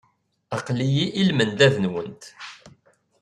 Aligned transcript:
Aql-iyi 0.55 1.05
i 1.19 1.21
lmendad-nwent. 1.29 2.23